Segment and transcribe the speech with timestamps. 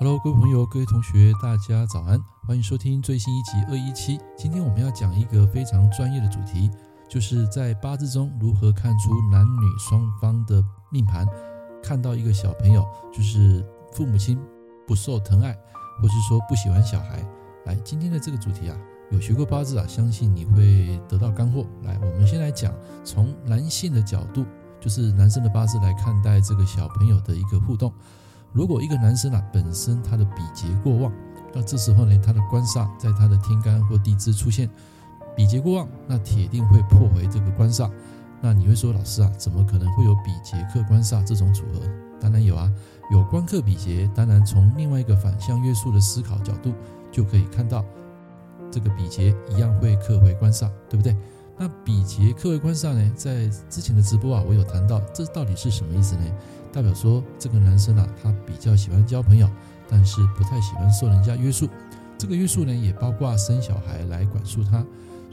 [0.00, 4.16] Hello，各位朋友、各位同学，大家早安，欢迎收听最新一集二一七。
[4.36, 6.70] 今天我们要讲一个非常专业的主题，
[7.08, 11.26] 就是在八字中如何看出男女双方的命盘，
[11.82, 14.38] 看到一个小朋友，就是父母亲
[14.86, 15.52] 不受疼爱，
[16.00, 17.20] 或是说不喜欢小孩。
[17.64, 18.78] 来，今天的这个主题啊，
[19.10, 21.66] 有学过八字啊，相信你会得到干货。
[21.82, 22.72] 来，我们先来讲
[23.04, 24.46] 从男性的角度，
[24.78, 27.92] 就是男生的八字来看待这个小朋友的一个互动。
[28.52, 31.12] 如果一个男生啊，本身他的比劫过旺，
[31.54, 34.68] 那这时候呢，他的官煞在他的天干或地支出现
[35.36, 37.90] 比劫过旺，那铁定会破回这个官煞。
[38.40, 41.80] 那你会说，老师啊，怎么可能会有比劫克官煞这种组合？
[42.20, 42.72] 当然有啊，
[43.10, 46.72] 有官克比劫，当然从另外一个反向约束的思考角度，
[47.10, 47.84] 就可以看到
[48.70, 51.16] 这个比劫一样会克回官煞，对不对？
[51.56, 56.22] 那比劫克回官煞呢，在之前的直播啊，我有谈到，这到底是什么意思呢？
[56.72, 59.48] 代表说，这个男生啊，他比较喜欢交朋友，
[59.88, 61.68] 但是不太喜欢受人家约束。
[62.16, 64.84] 这个约束呢，也包括生小孩来管束他。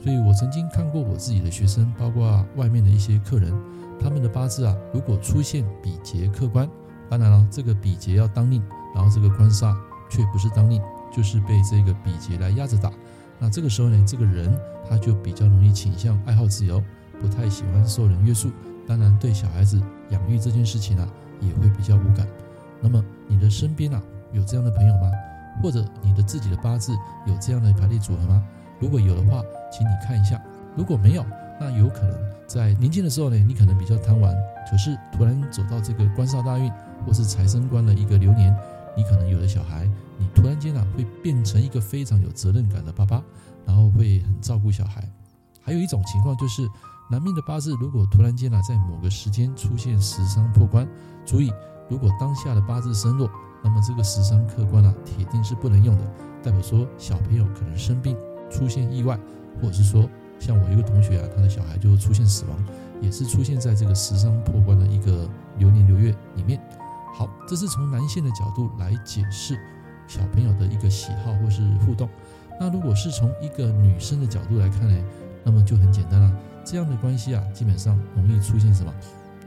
[0.03, 3.51] 所以我曾经看过我自己的学生，包括外面的一些客人，
[3.99, 6.69] 他们的八字啊，如果出现比劫克官，
[7.09, 8.61] 当然了，这个比劫要当令，
[8.93, 9.75] 然后这个官煞
[10.09, 10.79] 却不是当令，
[11.15, 12.91] 就是被这个比劫来压着打。
[13.39, 14.55] 那这个时候呢，这个人
[14.88, 16.83] 他就比较容易倾向爱好自由，
[17.19, 18.51] 不太喜欢受人约束。
[18.88, 21.07] 当然，对小孩子养育这件事情啊，
[21.41, 22.28] 也会比较无感。
[22.81, 25.11] 那么你的身边啊有这样的朋友吗？
[25.64, 26.94] 或者你的自己的八字
[27.25, 28.44] 有这样的排列组合吗？
[28.80, 29.41] 如果有的话，
[29.72, 30.41] 请你看一下。
[30.75, 31.25] 如果没有，
[31.59, 34.36] 那有可能在年轻的时候呢，你可能比较贪玩，
[34.69, 36.69] 可是突然走到这个官煞大运
[37.06, 38.53] 或是财生官的一个流年，
[38.97, 43.23] 你可能有了小孩，你突然间啊会变成一个非常有责任感的爸爸，
[43.66, 45.08] 然后会很照顾小孩。
[45.61, 46.67] 还有一种情况就是。
[47.07, 50.87] 男命的八字如果突然间啊，在某个时间出现食伤破官，
[51.23, 51.51] 注意，
[51.87, 53.29] 如果当下的八字身弱，
[53.63, 56.03] 那么这个食伤克官啊，铁定是不能用的，
[56.41, 58.17] 代表说小朋友可能生病、
[58.49, 59.19] 出现意外，
[59.61, 62.57] 或者是说，像我一个同学啊，他的小孩就出现死亡，
[63.01, 65.29] 也是出现在这个食伤破官的一个
[65.59, 66.59] 流年流月里面。
[67.13, 69.55] 好，这是从男性的角度来解释
[70.07, 72.09] 小朋友的一个喜好或是互动。
[72.59, 75.05] 那如果是从一个女生的角度来看呢，
[75.44, 76.35] 那么就很简单了。
[76.65, 78.91] 这样的关系啊，基本上容易出现什么？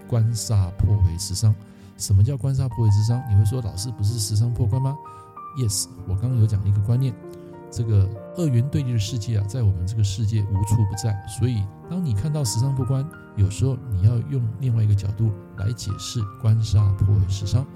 [0.07, 1.55] 官煞破回食伤。
[1.99, 3.21] 什么叫官煞破回食伤？
[3.29, 4.97] 你会说，老师不是食伤破官吗
[5.59, 7.13] ？Yes，我刚刚有讲一个观念，
[7.71, 11.21] 这个二元对立的世界啊，在我们这个世界无处不在。
[11.27, 13.05] 所以，当你看到食伤破官，
[13.37, 17.67] 有时候你要用另外一个角度来解释官煞破回食伤。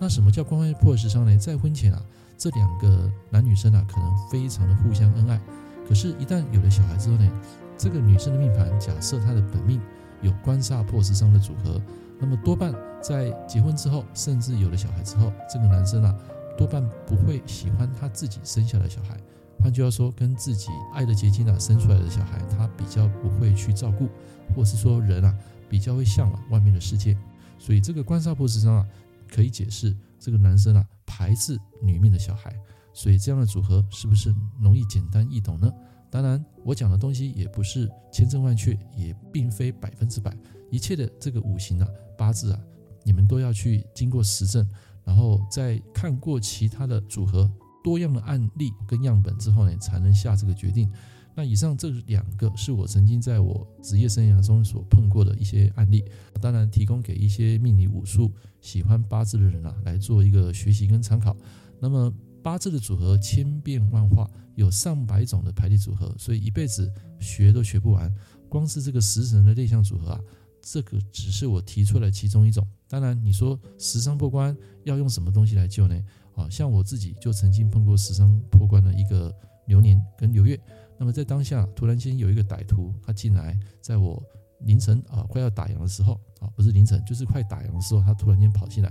[0.00, 1.38] 那什么叫官煞破回食伤呢？
[1.38, 2.02] 在婚前啊，
[2.36, 5.40] 这两个男女生啊，可能非常的互相恩爱。
[5.88, 7.30] 可是，一旦有了小孩之后呢？
[7.78, 9.80] 这个女生的命盘，假设她的本命
[10.20, 11.80] 有官煞破食伤的组合，
[12.18, 16.12] 那么多半在结婚之后，甚至有了小孩之后，这个男生啊，
[16.58, 19.16] 多半不会喜欢他自己生下的小孩。
[19.60, 24.08] 换句话说，跟自己爱的结晶啊生出来的小孩，他比较不会去照顾，
[24.54, 25.32] 或是说人啊
[25.68, 27.16] 比较会向往外面的世界。
[27.58, 28.86] 所以这个官煞破食伤啊，
[29.32, 32.52] 可以解释这个男生啊排斥女命的小孩。
[32.92, 35.72] 所以这样的组合是不是容易简单易懂呢？
[36.10, 40.34] 当然，我讲的东西也不是千真万确，也并非百分之百。
[40.70, 42.60] 一切的这个五行啊、八字啊，
[43.04, 44.66] 你们都要去经过实证，
[45.04, 47.50] 然后在看过其他的组合、
[47.84, 50.90] 多样的案例跟样本之后呢，才能下这个决定。
[51.34, 56.04] 那以上这两个是我曾经在我职业生涯中所碰过的一些案例，
[56.40, 61.36] 当然提供给一些命理武术喜欢八字的人啊来做一个学习跟参考。
[61.78, 62.12] 那么。
[62.42, 66.90] 八字的组合千变万化，有上百种的排列组合，所以一辈子
[67.20, 68.12] 学都学不完。
[68.48, 70.20] 光是这个食神的类象组合啊，
[70.62, 72.66] 这个只是我提出来其中一种。
[72.88, 75.94] 当然，你说食伤破关要用什么东西来救呢？
[76.34, 79.34] 啊，像我自己就曾经碰过食伤破关的一个
[79.66, 80.58] 流年跟流月。
[80.98, 84.22] 那么在当下，突然间有一个歹徒他进来，在我
[84.60, 88.88] 凌晨啊快要打烊的时候啊，不是凌晨，就是快打烊的时候，他突然间跑进来，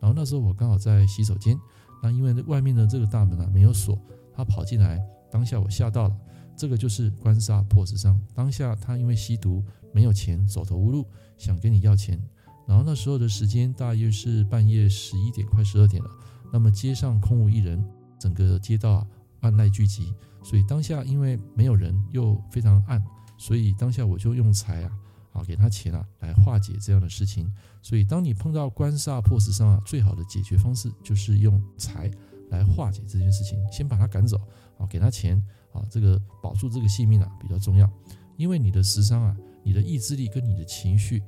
[0.00, 1.58] 然后那时候我刚好在洗手间。
[2.02, 3.98] 那因为外面的这个大门啊没有锁，
[4.34, 5.00] 他跑进来，
[5.30, 6.16] 当下我吓到了。
[6.56, 8.20] 这个就是官杀破食伤。
[8.34, 11.06] 当下他因为吸毒没有钱，走投无路，
[11.36, 12.20] 想跟你要钱。
[12.66, 16.10] 然后那时候的时间大约是半夜十一点快十二点了。
[16.52, 17.82] 那么街上空无一人，
[18.18, 19.06] 整个街道啊
[19.40, 20.12] 万籁俱寂。
[20.42, 23.02] 所以当下因为没有人又非常暗，
[23.36, 24.92] 所以当下我就用财啊。
[25.38, 27.50] 啊，给他钱啊，来化解这样的事情。
[27.80, 32.10] 所以，当你碰到官煞破食伤啊，最好的解决方式就是用财
[32.50, 34.36] 来化解这件事情，先把他赶走
[34.78, 35.42] 啊，给他钱
[35.72, 37.90] 啊，这个保住这个性命啊比较重要。
[38.36, 41.22] 因为你的食伤啊，你的意志力跟你的情绪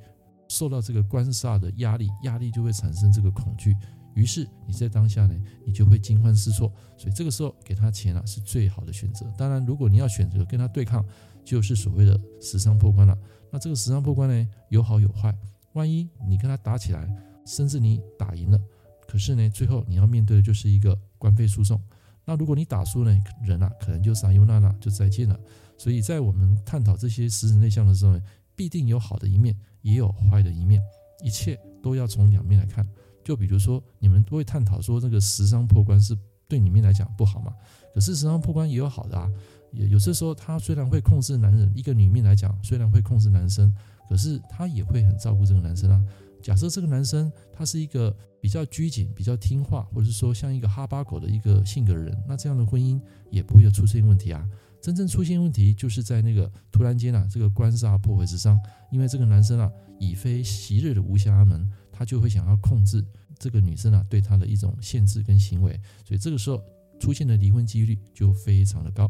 [0.47, 3.75] 受到这个官煞的压力，压力就会产生这个恐惧，
[4.13, 5.35] 于是你在当下呢，
[5.65, 6.71] 你就会惊慌失措。
[6.97, 9.25] 所以这个时候给他钱啊，是最好的选择。
[9.37, 11.05] 当然，如果你要选择跟他对抗，
[11.43, 13.17] 就是所谓的十伤破关了。
[13.51, 15.35] 那这个十伤破关呢，有好有坏。
[15.73, 17.07] 万一你跟他打起来，
[17.45, 18.59] 甚至你打赢了，
[19.07, 21.81] 可是呢，最后你要面对的就是一个官费诉讼。
[22.25, 25.39] 那如果你打输呢，人啊可能就撒尤那拉，就再见了。
[25.77, 28.21] 所以在我们探讨这些实质内向的时候呢，
[28.55, 30.81] 必定有好的一面，也有坏的一面，
[31.23, 32.87] 一切都要从两面来看。
[33.23, 37.53] 就比如说，你们都会探讨说，这个十伤破关是对你们来讲不好嘛？
[37.93, 39.29] 可是十伤破关也有好的啊。
[39.71, 43.73] 也有些时候，他虽然会控制男人，一个女命来讲，虽然会控制男生，
[44.09, 46.03] 可是他也会很照顾这个男生啊。
[46.41, 54.45] 假设这个男生他是一个比较拘谨、比较听话，或者是说像一个哈巴狗的一个性格的人，那这样的婚姻也不会有出现问题啊。
[54.81, 58.59] 真正出现问题就是在那个突然间啊，这个官煞破毁之伤，
[58.91, 61.69] 因为这个男生啊，已非昔日的无暇阿门，
[62.01, 63.05] 他就会想要控制
[63.37, 66.59] 这个女生啊，对他的一种限制跟行为，所以这个时候
[66.99, 69.07] 出现的离婚几率就非常的高。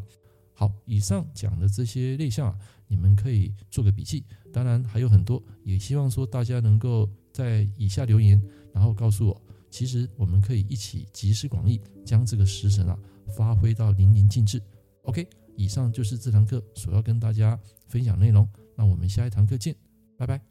[0.54, 2.60] 好，以上讲的这些类项啊，
[2.90, 8.42] 你们可以做个笔记，当然还有很多，也希望说大家能够在以下留言，
[8.74, 13.00] 然后告诉我，其实我们可以一起集思广益，将这个食神啊
[13.38, 14.62] 发挥到淋漓尽致。
[15.04, 15.26] OK。
[15.56, 17.58] 以上就是这堂课所要跟大家
[17.88, 18.46] 分享内容，
[18.76, 19.74] 那我们下一堂课见，
[20.18, 20.51] 拜拜。